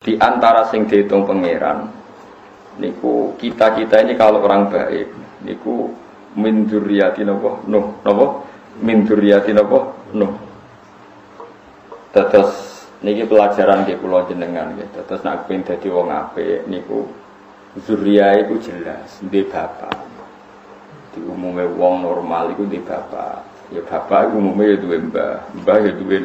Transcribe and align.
Di 0.00 0.16
antara 0.16 0.64
sing 0.72 0.88
dihitung 0.88 1.28
pangeran, 1.28 1.84
niku 2.80 3.36
kita 3.36 3.76
kita 3.76 4.00
ini 4.00 4.16
kalau 4.16 4.40
orang 4.40 4.72
baik, 4.72 5.12
niku 5.44 5.92
min 6.40 6.64
dzurriyyati 6.64 7.20
napa? 7.20 7.60
Nuh, 7.68 8.00
napa? 8.00 8.48
Min 8.80 9.04
dzurriyyati 9.04 9.52
napa? 9.52 9.92
Nuh. 10.16 10.32
Terus 12.16 12.80
niki 13.04 13.28
pelajaran 13.28 13.84
nggih 13.84 14.00
kula 14.00 14.24
jenengan 14.24 14.72
nggih. 14.72 14.88
Terus 15.04 15.20
nak 15.20 15.44
pengen 15.44 15.68
dadi 15.68 15.92
wong 15.92 16.08
apik 16.08 16.64
niku 16.64 17.04
iku 17.76 18.54
jelas 18.56 19.20
di 19.20 19.44
bapak. 19.44 20.00
Di 21.12 21.20
umumnya 21.28 21.68
wong 21.76 22.08
normal 22.08 22.56
iku 22.56 22.64
di 22.64 22.80
bapak. 22.80 23.68
Ya 23.68 23.84
bapak 23.84 24.32
iku 24.32 24.40
umumnya 24.40 24.72
ya 24.72 24.76
duwe 24.80 24.96
mbah, 24.96 25.44
mbah 25.60 25.76
ya 25.84 25.92
duwe 25.92 26.16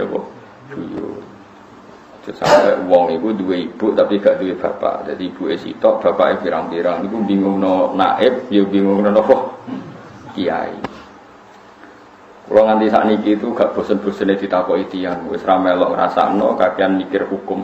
sampai 2.34 2.82
wong 2.90 3.14
itu 3.14 3.30
dua 3.38 3.56
ibu 3.60 3.94
tapi 3.94 4.18
gak 4.18 4.42
dua 4.42 4.58
bapak. 4.58 5.12
Jadi 5.12 5.30
ibu 5.30 5.52
esitok 5.52 6.02
bapak 6.02 6.42
pirang-pirang. 6.42 7.06
Itu 7.06 7.22
bingung 7.22 7.62
no 7.62 7.94
naib 7.94 8.50
ya 8.50 8.66
bingung 8.66 9.06
no 9.06 9.14
nopo 9.14 9.54
kiai. 10.34 10.74
Kalau 12.46 12.62
nganti 12.66 12.88
saat 12.90 13.06
niki 13.10 13.38
itu 13.38 13.54
gak 13.54 13.78
bosen-bosen 13.78 14.34
ditakoi 14.34 14.86
tiang 14.90 15.30
wis 15.30 15.46
ramelok 15.46 15.94
no 16.34 16.58
kakian 16.58 16.98
mikir 16.98 17.30
hukum. 17.30 17.62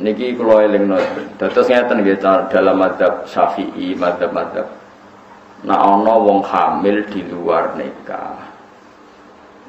Niki 0.00 0.32
kalau 0.32 0.64
eling 0.64 0.88
no 0.88 0.96
terus 1.36 1.68
ngeten 1.68 2.00
gitu 2.06 2.24
dalam 2.48 2.80
madhab 2.80 3.28
syafi'i 3.28 3.92
madhab 3.98 4.32
madhab 4.32 4.80
nah 5.60 5.76
ono 5.76 6.14
wong 6.24 6.40
hamil 6.40 7.04
di 7.12 7.20
luar 7.28 7.76
nikah 7.76 8.40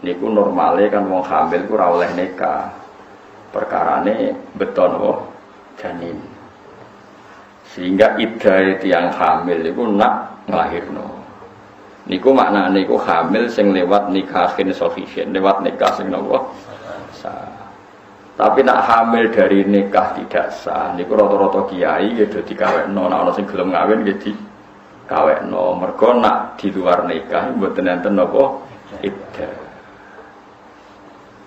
niku 0.01 0.25
normale 0.29 0.89
kan 0.89 1.05
wong 1.05 1.23
hamil 1.25 1.61
ku 1.69 1.73
ora 1.77 1.87
oleh 1.93 2.09
nikah. 2.17 2.69
Perkarane 3.51 4.33
beton 4.57 4.91
wong 4.97 5.19
janin. 5.77 6.17
Sehingga 7.71 8.19
iddah 8.19 8.83
yang 8.83 9.13
hamil 9.15 9.63
itu 9.63 9.83
nak 9.95 10.43
nglahirno. 10.49 11.07
Niku 12.09 12.33
maknane 12.33 12.81
niku 12.81 12.97
hamil 12.97 13.47
sing 13.47 13.71
lewat 13.71 14.09
nikahin 14.09 14.73
sufficient, 14.73 15.31
lewat 15.31 15.61
nikah 15.61 15.93
sing 15.95 16.09
nopo 16.09 16.49
sah. 17.13 17.47
Tapi 18.35 18.65
nak 18.65 18.89
hamil 18.89 19.29
dari 19.29 19.61
nikah 19.69 20.17
tidak 20.17 20.49
sah, 20.49 20.97
niku 20.97 21.13
rata-rata 21.13 21.69
kiai 21.69 22.17
ya 22.17 22.25
dadi 22.25 22.57
kawekno, 22.57 23.05
nek 23.05 23.19
ana 23.21 23.31
sing 23.37 23.45
gelem 23.45 23.69
ngawin 23.69 24.01
ya 24.09 24.15
di 24.17 24.33
kawekno. 25.05 25.77
Mergo 25.77 26.09
nak 26.17 26.57
di 26.57 26.73
luar 26.73 27.05
nikah 27.05 27.53
mboten 27.53 27.85
enten 27.85 28.17
napa 28.17 28.43
iddah. 29.05 29.60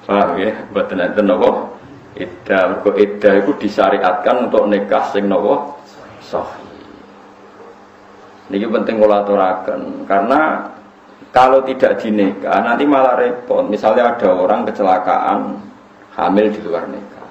Paham 0.05 0.36
ya? 0.36 0.52
Buat 0.72 0.92
nanti 0.92 1.20
nopo 1.24 1.74
Ida, 2.14 2.70
mergo 2.70 2.94
ida 2.94 3.42
itu 3.42 3.50
disyariatkan 3.58 4.46
untuk 4.46 4.70
nikah 4.70 5.11
sing 5.11 5.27
nopo 5.27 5.83
sahih. 6.22 6.62
Ini 8.55 8.70
penting 8.70 9.02
kula 9.02 9.27
aturaken 9.27 10.06
karena 10.06 10.62
kalau 11.34 11.66
tidak 11.66 11.98
dinikah 11.98 12.62
nanti 12.62 12.86
malah 12.86 13.19
repot. 13.19 13.66
Misalnya 13.66 14.14
ada 14.14 14.30
orang 14.30 14.62
kecelakaan 14.62 15.58
hamil 16.14 16.55
di 16.55 16.61
luar 16.62 16.86
nikah. 16.86 17.30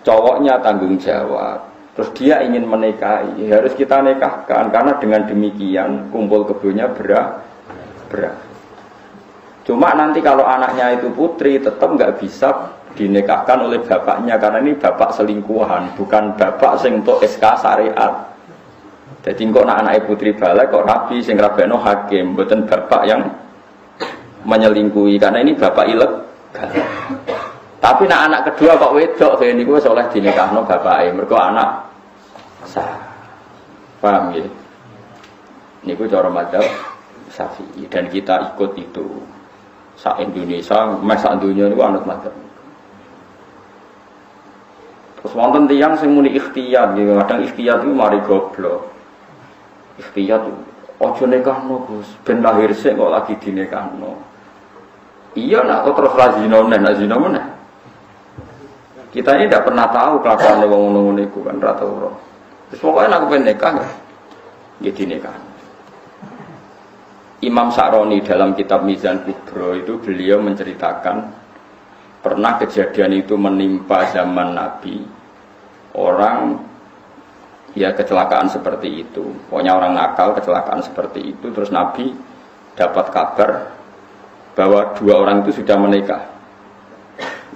Cowoknya 0.00 0.56
tanggung 0.64 0.96
jawab. 0.96 1.68
Terus 1.92 2.08
dia 2.16 2.40
ingin 2.40 2.64
menikahi, 2.64 3.52
harus 3.52 3.76
kita 3.76 4.00
nikahkan 4.00 4.72
karena 4.72 4.96
dengan 4.96 5.28
demikian 5.28 6.08
kumpul 6.08 6.48
kebunnya 6.48 6.88
berat 6.96 7.44
berat. 8.08 8.49
Cuma 9.64 9.92
nanti 9.92 10.24
kalau 10.24 10.44
anaknya 10.48 10.96
itu 10.96 11.12
putri 11.12 11.60
tetap 11.60 11.92
nggak 11.92 12.16
bisa 12.16 12.48
dinikahkan 12.96 13.70
oleh 13.70 13.78
bapaknya 13.84 14.40
karena 14.40 14.58
ini 14.64 14.72
bapak 14.74 15.14
selingkuhan, 15.14 15.94
bukan 15.94 16.34
bapak 16.34 16.80
sing 16.80 17.04
untuk 17.04 17.22
SK 17.22 17.44
syariat. 17.60 18.12
Jadi 19.20 19.52
kok 19.52 19.68
anak 19.68 19.78
anak 19.84 20.08
putri 20.08 20.32
balik 20.32 20.72
kok 20.72 20.86
rapi 20.88 21.20
sing 21.20 21.36
rabeno 21.36 21.76
hakim, 21.76 22.32
bukan 22.32 22.64
bapak 22.64 23.02
yang 23.04 23.20
menyelingkuhi 24.48 25.20
karena 25.20 25.44
ini 25.44 25.52
bapak 25.52 25.86
ilek. 25.92 26.12
Tapi 27.80 28.04
nak 28.08 28.20
anak 28.28 28.40
kedua 28.52 28.76
kok 28.80 28.92
wedok 28.96 29.32
kayak 29.40 29.56
ini 29.56 29.62
gue 29.64 29.78
soleh 29.80 30.04
dinikahno 30.12 30.64
bapak 30.64 31.12
mereka 31.12 31.36
anak 31.52 31.70
sah. 32.64 32.96
Paham 34.00 34.32
ya? 34.32 34.44
Ini 35.84 35.92
gue 35.96 36.08
cara 36.08 36.28
Syafi'i 37.30 37.86
dan 37.86 38.10
kita 38.10 38.52
ikut 38.52 38.74
itu 38.74 39.06
sa 40.00 40.16
Indonesia, 40.16 40.96
mes 41.04 41.24
dunia 41.44 41.68
itu 41.68 41.76
anut 41.84 42.08
madzhab. 42.08 42.32
Terus 45.20 45.32
wonten 45.36 45.68
tiyang 45.68 46.00
sing 46.00 46.16
muni 46.16 46.32
ikhtiyat, 46.32 46.96
gitu. 46.96 47.12
kadang 47.20 47.44
ikhtiyat 47.44 47.84
itu 47.84 47.92
mari 47.92 48.16
goblok. 48.24 48.88
Ikhtiyat 50.00 50.40
ojo 50.96 51.24
nekahno 51.28 51.84
Gus, 51.84 52.08
ben 52.24 52.40
lahir 52.40 52.72
sik 52.72 52.96
kok 52.96 53.12
lagi 53.12 53.36
dinekahno. 53.36 54.16
Iya 55.36 55.60
nak 55.68 55.84
kok 55.84 55.94
terus 56.00 56.16
razino 56.16 56.64
nen, 56.64 56.80
razino 56.80 57.16
meneh. 57.20 57.46
Kita 59.12 59.36
ini 59.36 59.52
tidak 59.52 59.68
pernah 59.68 59.84
tahu 59.92 60.24
kelakuan 60.24 60.64
wong 60.64 60.80
ngono-ngono 60.88 61.20
iku 61.28 61.44
kan 61.44 61.60
rata 61.60 61.84
ora. 61.84 62.10
Terus 62.72 62.80
pokoknya 62.80 63.08
nak 63.12 63.22
pengen 63.28 63.42
nikah 63.52 63.72
ya. 63.76 65.49
Imam 67.40 67.72
Sa'roni 67.72 68.20
dalam 68.20 68.52
kitab 68.52 68.84
Mizan 68.84 69.24
Kubro 69.24 69.72
itu 69.72 69.96
beliau 69.96 70.44
menceritakan 70.44 71.32
pernah 72.20 72.60
kejadian 72.60 73.16
itu 73.16 73.32
menimpa 73.32 74.12
zaman 74.12 74.52
Nabi. 74.52 75.00
Orang 75.96 76.60
ya 77.72 77.96
kecelakaan 77.96 78.52
seperti 78.52 79.08
itu. 79.08 79.24
Pokoknya 79.48 79.72
orang 79.72 79.96
nakal 79.96 80.36
kecelakaan 80.36 80.84
seperti 80.84 81.32
itu. 81.32 81.48
Terus 81.48 81.72
Nabi 81.72 82.12
dapat 82.76 83.08
kabar 83.08 83.72
bahwa 84.52 84.92
dua 85.00 85.24
orang 85.24 85.40
itu 85.40 85.64
sudah 85.64 85.80
menikah. 85.80 86.22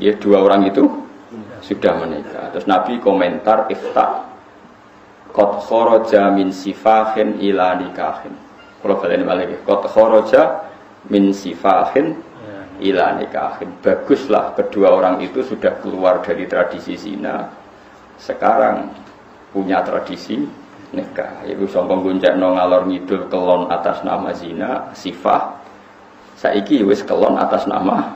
Ya 0.01 0.17
dua 0.17 0.49
orang 0.49 0.65
itu 0.65 0.89
sudah 1.61 1.93
menikah. 2.01 2.57
Terus 2.57 2.65
Nabi 2.65 3.05
komentar 3.05 3.69
ifta 3.69 4.33
kot 5.29 5.61
khoroja 5.69 6.33
min 6.33 6.57
sifahin 6.57 7.37
ila 7.45 7.77
nikahin 7.77 8.54
kalau 8.85 9.01
balik 9.01 9.25
balik 9.25 9.65
kot 9.65 9.89
khoroja 9.89 10.61
min 11.09 11.33
sifahin 11.33 12.21
ila 12.85 13.17
nikahin. 13.17 13.73
Baguslah 13.81 14.53
kedua 14.53 14.93
orang 14.93 15.25
itu 15.25 15.41
sudah 15.41 15.81
keluar 15.81 16.21
dari 16.21 16.45
tradisi 16.45 16.93
zina. 16.93 17.49
Sekarang 18.21 18.93
punya 19.57 19.81
tradisi 19.81 20.45
nikah. 20.93 21.49
Ibu 21.49 21.65
sombong 21.65 22.05
guncak 22.05 22.37
no 22.37 22.61
ngalor 22.61 22.85
ngidul 22.85 23.25
kelon 23.33 23.73
atas 23.73 24.05
nama 24.05 24.37
zina, 24.37 24.93
sifah. 24.93 25.65
Saiki 26.37 26.85
wis 26.85 27.01
kelon 27.09 27.41
atas 27.41 27.65
nama 27.65 28.13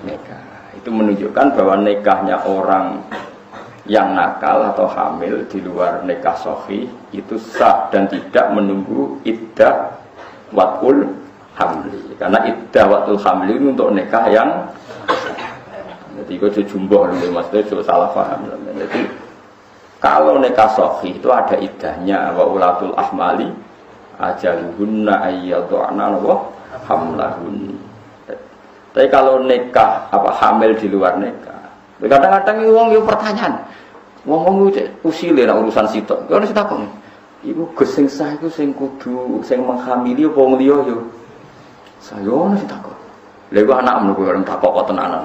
nikah. 0.00 0.72
Itu 0.80 0.88
menunjukkan 0.88 1.60
bahwa 1.60 1.76
nikahnya 1.84 2.40
orang 2.48 3.04
yang 3.90 4.14
nakal 4.14 4.70
atau 4.70 4.86
hamil 4.86 5.42
di 5.50 5.58
luar 5.66 6.06
nikah 6.06 6.38
sohi 6.38 6.86
itu 7.10 7.34
sah 7.42 7.90
dan 7.90 8.06
tidak 8.06 8.46
menunggu 8.54 9.18
iddah 9.26 9.90
watul 10.54 11.10
hamli 11.58 11.98
karena 12.14 12.38
iddah 12.46 12.86
watul 12.86 13.18
hamli 13.18 13.58
ini 13.58 13.74
untuk 13.74 13.90
nikah 13.90 14.30
yang 14.30 14.70
jadi 16.22 16.36
itu 16.36 16.62
jumbo 16.70 17.08
maksudnya 17.10 17.64
itu 17.64 17.82
salah 17.82 18.12
paham. 18.14 18.44
Jadi 18.76 19.02
kalau 19.98 20.38
nikah 20.38 20.68
sohi 20.76 21.16
itu 21.16 21.26
ada 21.32 21.56
iddahnya 21.58 22.30
wa 22.36 22.44
ulatul 22.46 22.94
ahmali 22.94 23.48
ajaluhunna 24.20 25.26
ayyadu'na 25.26 26.06
wa 26.20 26.46
hamlahun. 26.86 27.72
Tapi 28.90 29.06
kalau 29.10 29.42
nikah 29.42 30.06
apa 30.12 30.30
hamil 30.38 30.76
di 30.78 30.86
luar 30.92 31.16
nikah 31.18 31.59
kadang-kadang 32.08 32.56
ini 32.64 32.70
wong 32.72 32.88
pertanyaan 33.04 33.60
Wong-wong 34.28 34.68
usile 35.00 35.48
nak 35.48 35.64
urusan 35.64 35.88
sitok. 35.88 36.28
Kau 36.28 36.36
harus 36.36 36.52
takon. 36.52 36.84
Ibu 37.40 37.72
gus 37.72 37.88
sing 37.96 38.04
sah 38.04 38.36
iku 38.36 38.52
sing 38.52 38.76
kudu 38.76 39.40
sing 39.40 39.64
menghamili 39.64 40.28
apa 40.28 40.36
wong 40.36 40.60
liya 40.60 40.76
yo. 40.84 41.08
Saya 42.04 42.28
ono 42.28 42.52
sing 42.60 42.68
takon. 42.68 42.92
Lha 43.48 43.64
iku 43.64 43.72
anak 43.80 44.04
menunggu 44.04 44.28
orang 44.28 44.44
takok 44.44 44.76
kok 44.76 44.92
tenanan. 44.92 45.24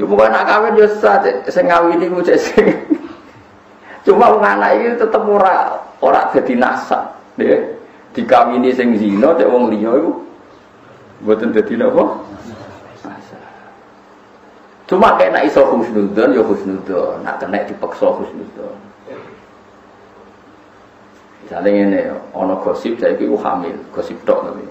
Yo 0.00 0.08
pokoke 0.08 0.32
anak 0.32 0.48
kawin 0.48 0.80
yo 0.80 0.88
sah 0.96 1.20
sing 1.52 1.68
ngawini 1.68 2.08
cek 2.24 2.38
sing. 2.40 2.66
Cuma 4.08 4.32
wong 4.32 4.40
anak 4.40 4.80
iki 4.80 4.96
tetep 4.96 5.22
ora 5.28 5.76
ora 6.00 6.32
dadi 6.32 6.56
nasab, 6.56 7.04
nggih. 7.36 7.60
Dikawini 8.16 8.72
sing 8.72 8.96
zina 8.96 9.36
cek 9.36 9.44
wong 9.44 9.68
liya 9.68 9.92
iku 9.92 10.12
mboten 11.20 11.52
dadi 11.52 11.76
napa? 11.76 12.16
Cuma 14.86 15.18
kayak 15.18 15.34
nak 15.34 15.44
iso 15.50 15.66
husnudon, 15.66 16.30
ya 16.30 16.42
husnudon. 16.46 17.26
Nak 17.26 17.42
kena 17.42 17.66
dipaksa 17.66 18.06
husnudon. 18.06 18.78
Misalnya 21.42 21.70
ini, 21.70 22.00
ono 22.34 22.58
gosip, 22.62 22.98
saya 22.98 23.14
itu 23.18 23.34
hamil, 23.38 23.74
gosip 23.94 24.18
tok 24.26 24.50
tapi. 24.50 24.66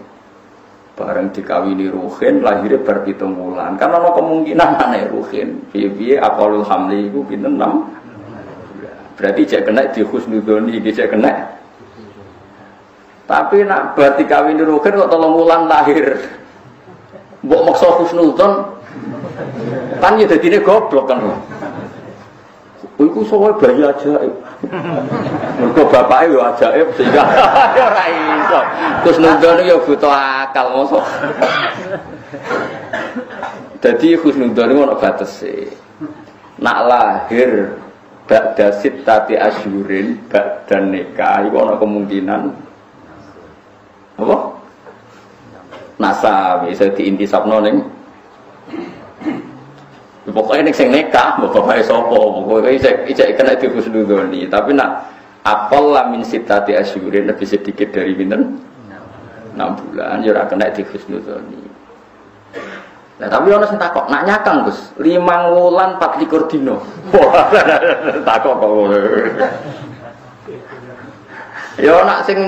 bareng 0.96 1.28
dikawini 1.36 1.92
ruhin 1.92 2.40
lahirnya 2.40 2.80
bar 2.80 3.04
pitung 3.04 3.36
bulan 3.36 3.76
karena 3.76 4.00
ada 4.00 4.16
kemungkinan 4.16 4.70
aneh 4.88 5.04
ruhin. 5.12 5.60
Piye-piye 5.76 6.24
akalul 6.24 6.64
hamli 6.64 7.12
itu 7.12 7.20
pinten 7.28 7.60
enam. 7.60 7.92
Berarti 9.20 9.44
cek 9.44 9.68
kena 9.68 9.92
di 9.92 10.02
husnudoni 10.04 10.80
iki 10.80 10.96
cek 10.96 11.12
kena. 11.12 11.52
Tapi 13.28 13.68
nak 13.68 14.00
bar 14.00 14.16
dikawini 14.16 14.64
ruhin 14.64 14.96
kok 14.96 15.12
tolong 15.12 15.36
bulan 15.36 15.68
lahir? 15.68 16.16
Mbok 17.44 17.62
maksa 17.68 17.88
husnudon 18.00 18.52
kan 20.02 20.20
ya 20.20 20.26
dadine 20.28 20.60
goblok 20.64 21.06
kan 21.10 21.20
Iku 22.96 23.28
soal 23.28 23.52
bayi 23.60 23.84
ajaib. 23.84 24.32
Mergo 25.60 25.84
bapake 25.92 26.32
yo 26.32 26.40
ajaib 26.40 26.88
sehingga 26.96 27.28
ora 27.92 28.06
iso. 28.08 28.60
Terus 29.04 29.18
nundone 29.20 29.68
yo 29.68 29.84
butuh 29.84 30.08
akal 30.08 30.72
mosok. 30.72 31.04
Dadi 33.84 34.16
khusnudon 34.16 34.72
iku 34.72 34.82
ana 34.88 34.96
batese. 34.96 35.76
Nak 36.56 36.78
lahir 36.88 37.76
ba'da 38.32 38.80
sittati 38.80 39.36
asyurin 39.36 40.32
ba'da 40.32 40.80
nikah 40.80 41.52
iku 41.52 41.68
ana 41.68 41.76
kemungkinan 41.76 42.42
apa? 44.16 44.38
Nasa 46.00 46.64
bisa 46.64 46.88
diintisapno 46.96 47.60
ning 47.60 47.84
Pokoknya 50.36 50.68
ini 50.68 50.74
sing 50.76 50.92
neka, 50.92 51.40
pokoknya 51.40 51.80
sopo, 51.88 52.44
pokoknya 52.44 52.76
ini 52.76 53.08
ijek 53.08 53.40
kena 53.40 53.56
di 53.56 53.72
khusnudoni. 53.72 54.52
Tapi 54.52 54.76
nak 54.76 55.08
apel 55.48 55.96
lamin 55.96 56.28
sitati 56.28 56.76
asyurin 56.76 57.32
lebih 57.32 57.48
sedikit 57.48 57.96
dari 57.96 58.12
minten 58.12 58.60
enam 59.56 59.80
bulan, 59.80 60.20
ya 60.28 60.44
kena 60.44 60.68
di 60.76 60.84
khusnudoni. 60.84 61.64
Nah, 63.16 63.32
tapi 63.32 63.48
orang 63.48 63.72
sing 63.72 63.80
takok, 63.80 64.12
nak 64.12 64.28
nyakang 64.28 64.68
Gus, 64.68 64.92
lima 65.00 65.48
wulan 65.48 65.96
empat 65.96 66.20
likur 66.20 66.52
dino. 66.52 66.84
Wah, 67.16 67.48
takok 68.28 68.54
kok. 68.60 68.92
Ya 71.80 71.96
nak 72.04 72.28
sing 72.28 72.40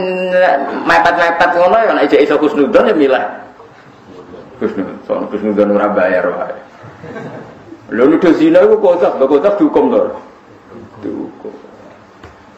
mepet-mepet 0.84 1.50
ngono 1.56 1.78
ya 1.88 1.92
nak 1.96 2.04
ijek 2.12 2.20
iso 2.20 2.36
khusnudon 2.36 2.92
ya 2.92 2.96
milah. 3.00 3.48
Khusnudon, 4.60 4.96
soalnya 5.08 5.32
khusnudon 5.32 5.72
ora 5.72 5.88
bayar 5.88 6.28
wae. 6.36 6.56
Lho 7.88 8.04
nuduh 8.04 8.34
zina 8.36 8.60
iku 8.68 8.84
kozak, 8.84 9.16
lho 9.16 9.26
kozak 9.32 9.56
dihukum 9.56 9.96
to. 9.96 10.00
Dihukum. 11.00 11.54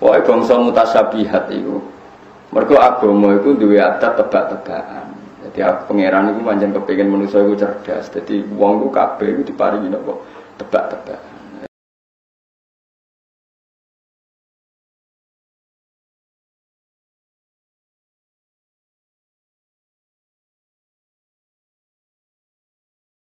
Pokoke 0.01 0.19
bangsa 0.25 0.53
mutasabihat 0.57 1.53
iku. 1.53 1.77
Mergo 2.49 2.75
agama 2.81 3.37
iku 3.37 3.53
duwe 3.53 3.77
adat 3.77 4.17
tebak-tebakan. 4.17 5.05
Jadi 5.45 5.59
pangeran 5.85 6.33
iku 6.33 6.41
pancen 6.41 6.73
kepengin 6.73 7.13
manusa 7.13 7.45
iku 7.45 7.53
cerdas. 7.53 8.09
Jadi 8.09 8.41
wong 8.57 8.81
iku 8.81 8.89
kabeh 8.89 9.27
iku 9.37 9.41
diparingi 9.45 9.93
napa 9.93 10.17
tebak-tebakan. 10.57 11.28